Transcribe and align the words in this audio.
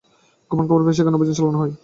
গোপন 0.51 0.65
খবর 0.67 0.81
পেয়ে 0.83 0.97
সেখানে 0.97 1.15
অভিযান 1.17 1.35
চালানো 1.37 1.57
হয়। 1.61 1.73